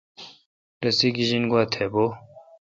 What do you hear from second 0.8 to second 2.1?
رسی گیجنگوا تھ بھو۔